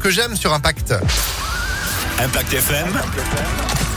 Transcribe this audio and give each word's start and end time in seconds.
que 0.00 0.10
j'aime 0.10 0.36
sur 0.36 0.52
Impact. 0.52 0.94
Impact 2.18 2.52
FM. 2.52 3.89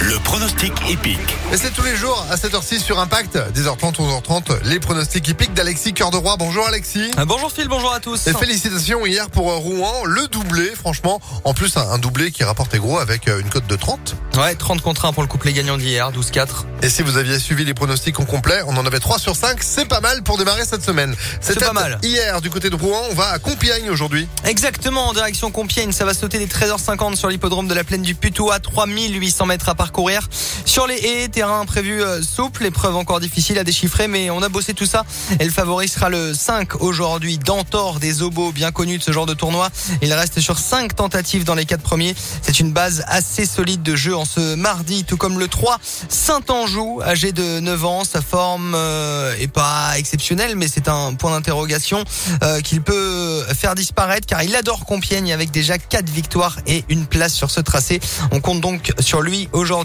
Le 0.00 0.16
pronostic 0.20 0.72
épique. 0.88 1.18
Et 1.52 1.56
c'est 1.56 1.72
tous 1.72 1.82
les 1.82 1.96
jours 1.96 2.24
à 2.30 2.36
7h06 2.36 2.78
sur 2.80 2.98
Impact, 3.00 3.36
10h30, 3.54 3.96
11h30, 3.96 4.62
les 4.64 4.78
pronostics 4.78 5.28
épiques 5.28 5.54
d'Alexis 5.54 5.92
Cœur 5.92 6.10
de 6.10 6.16
Roi. 6.16 6.36
Bonjour 6.38 6.66
Alexis. 6.66 7.10
Ah, 7.16 7.24
Bonjour 7.24 7.50
Phil, 7.50 7.66
bonjour 7.68 7.92
à 7.92 7.98
tous. 7.98 8.26
Et 8.28 8.32
félicitations 8.32 9.04
hier 9.06 9.28
pour 9.28 9.50
euh, 9.50 9.56
Rouen, 9.56 10.04
le 10.04 10.28
doublé, 10.28 10.70
franchement. 10.76 11.20
En 11.44 11.52
plus, 11.52 11.76
un, 11.76 11.90
un 11.90 11.98
doublé 11.98 12.30
qui 12.30 12.44
rapportait 12.44 12.78
gros 12.78 12.98
avec 12.98 13.26
euh, 13.28 13.40
une 13.40 13.48
cote 13.48 13.66
de 13.66 13.74
30. 13.76 14.14
Ouais, 14.36 14.54
30 14.54 14.82
contre 14.82 15.04
1 15.06 15.12
pour 15.12 15.22
le 15.22 15.28
couplet 15.28 15.52
gagnant 15.52 15.76
d'hier, 15.76 16.12
12-4. 16.12 16.46
Et 16.82 16.88
si 16.88 17.02
vous 17.02 17.16
aviez 17.16 17.38
suivi 17.40 17.64
les 17.64 17.74
pronostics 17.74 18.20
en 18.20 18.24
complet, 18.24 18.60
on 18.66 18.76
en 18.76 18.86
avait 18.86 19.00
3 19.00 19.18
sur 19.18 19.34
5. 19.34 19.58
C'est 19.62 19.86
pas 19.86 20.00
mal 20.00 20.22
pour 20.22 20.38
démarrer 20.38 20.64
cette 20.64 20.84
semaine. 20.84 21.14
C'est 21.40 21.58
pas 21.58 21.72
mal. 21.72 21.98
Hier, 22.04 22.40
du 22.40 22.50
côté 22.50 22.70
de 22.70 22.76
Rouen, 22.76 23.02
on 23.10 23.14
va 23.14 23.30
à 23.30 23.38
Compiègne 23.40 23.90
aujourd'hui. 23.90 24.28
Exactement, 24.44 25.08
en 25.08 25.12
direction 25.12 25.50
Compiègne, 25.50 25.90
ça 25.92 26.04
va 26.04 26.14
sauter 26.14 26.38
les 26.38 26.46
13h50 26.46 27.16
sur 27.16 27.28
l'hippodrome 27.28 27.66
de 27.66 27.74
la 27.74 27.82
plaine 27.82 28.02
du 28.02 28.14
Puteaux 28.14 28.52
à 28.52 28.60
3800 28.60 29.46
mètres 29.46 29.68
à 29.68 29.74
parcourir. 29.88 30.28
Sur 30.66 30.86
les 30.86 30.96
haies, 30.96 31.28
terrain 31.28 31.64
prévu 31.64 32.02
euh, 32.02 32.20
souple, 32.20 32.66
épreuve 32.66 32.94
encore 32.94 33.20
difficile 33.20 33.58
à 33.58 33.64
déchiffrer, 33.64 34.06
mais 34.06 34.28
on 34.28 34.42
a 34.42 34.50
bossé 34.50 34.74
tout 34.74 34.84
ça. 34.84 35.06
Et 35.40 35.44
le 35.46 35.50
favori 35.50 35.88
sera 35.88 36.10
le 36.10 36.34
5 36.34 36.82
aujourd'hui, 36.82 37.38
Dantor 37.38 37.98
des 37.98 38.20
Obos, 38.20 38.52
bien 38.52 38.70
connu 38.70 38.98
de 38.98 39.02
ce 39.02 39.10
genre 39.10 39.24
de 39.24 39.32
tournoi. 39.32 39.70
Il 40.02 40.12
reste 40.12 40.40
sur 40.40 40.58
5 40.58 40.94
tentatives 40.94 41.44
dans 41.44 41.54
les 41.54 41.64
4 41.64 41.80
premiers. 41.80 42.14
C'est 42.42 42.60
une 42.60 42.70
base 42.70 43.02
assez 43.06 43.46
solide 43.46 43.82
de 43.82 43.96
jeu 43.96 44.14
en 44.14 44.26
ce 44.26 44.56
mardi, 44.56 45.04
tout 45.04 45.16
comme 45.16 45.38
le 45.38 45.48
3, 45.48 45.78
Saint-Anjou, 46.10 47.00
âgé 47.02 47.32
de 47.32 47.60
9 47.60 47.84
ans. 47.86 48.04
Sa 48.04 48.20
forme 48.20 48.74
euh, 48.74 49.34
est 49.40 49.48
pas 49.48 49.92
exceptionnelle, 49.96 50.54
mais 50.54 50.68
c'est 50.68 50.88
un 50.88 51.14
point 51.14 51.30
d'interrogation 51.30 52.04
euh, 52.42 52.60
qu'il 52.60 52.82
peut 52.82 53.42
faire 53.54 53.74
disparaître 53.74 54.26
car 54.26 54.42
il 54.42 54.54
adore 54.54 54.84
Compiègne 54.84 55.32
avec 55.32 55.50
déjà 55.50 55.78
4 55.78 56.10
victoires 56.10 56.58
et 56.66 56.84
une 56.90 57.06
place 57.06 57.32
sur 57.32 57.50
ce 57.50 57.60
tracé. 57.60 58.00
On 58.32 58.40
compte 58.42 58.60
donc 58.60 58.92
sur 59.00 59.22
lui 59.22 59.48
aujourd'hui. 59.52 59.77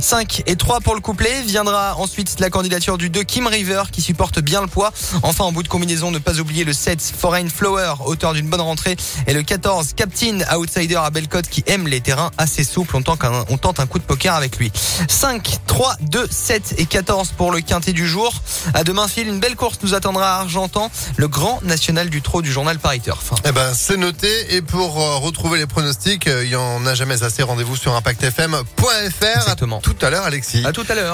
5 0.00 0.42
et 0.46 0.56
3 0.56 0.80
pour 0.80 0.94
le 0.94 1.00
couplet. 1.00 1.42
Viendra 1.42 1.96
ensuite 1.96 2.40
la 2.40 2.50
candidature 2.50 2.98
du 2.98 3.10
2 3.10 3.22
Kim 3.22 3.46
River 3.46 3.84
qui 3.92 4.02
supporte 4.02 4.40
bien 4.40 4.60
le 4.60 4.66
poids. 4.66 4.92
Enfin, 5.22 5.44
en 5.44 5.52
bout 5.52 5.62
de 5.62 5.68
combinaison, 5.68 6.10
ne 6.10 6.18
pas 6.18 6.38
oublier 6.40 6.64
le 6.64 6.72
7 6.72 7.00
Foreign 7.00 7.48
Flower, 7.48 7.94
auteur 8.04 8.32
d'une 8.32 8.48
bonne 8.48 8.60
rentrée. 8.60 8.96
Et 9.26 9.34
le 9.34 9.42
14 9.42 9.92
Captain 9.94 10.38
Outsider 10.54 10.96
à 10.96 11.10
Bellecote 11.10 11.48
qui 11.48 11.62
aime 11.66 11.86
les 11.86 12.00
terrains 12.00 12.30
assez 12.38 12.64
souples. 12.64 12.96
On 12.96 13.02
tente 13.02 13.80
un, 13.80 13.86
coup 13.86 13.98
de 13.98 14.04
poker 14.04 14.34
avec 14.34 14.56
lui. 14.58 14.72
5, 15.08 15.58
3, 15.66 15.96
2, 16.02 16.26
7 16.30 16.74
et 16.78 16.86
14 16.86 17.32
pour 17.36 17.52
le 17.52 17.60
quintet 17.60 17.92
du 17.92 18.06
jour. 18.06 18.32
À 18.74 18.84
demain, 18.84 19.08
Phil, 19.08 19.28
une 19.28 19.40
belle 19.40 19.56
course 19.56 19.78
nous 19.82 19.94
attendra 19.94 20.36
à 20.36 20.40
Argentan, 20.40 20.90
le 21.16 21.28
grand 21.28 21.62
national 21.62 22.10
du 22.10 22.22
trot 22.22 22.42
du 22.42 22.52
journal 22.52 22.78
Paris 22.78 23.00
Turf. 23.00 23.32
Eh 23.44 23.52
ben, 23.52 23.72
c'est 23.74 23.96
noté. 23.96 24.54
Et 24.56 24.62
pour 24.62 25.00
euh, 25.00 25.16
retrouver 25.16 25.58
les 25.58 25.66
pronostics, 25.66 26.26
euh, 26.26 26.44
il 26.44 26.50
y 26.50 26.56
en 26.56 26.84
a 26.86 26.94
jamais 26.94 27.22
assez. 27.22 27.42
Rendez-vous 27.42 27.76
sur 27.76 27.94
impactfm.fr. 27.94 29.35
Tout 29.80 29.96
à 30.02 30.10
l'heure, 30.10 30.24
Alexis. 30.24 30.64
À 30.64 30.72
tout 30.72 30.84
à 30.88 30.94
l'heure. 30.94 31.04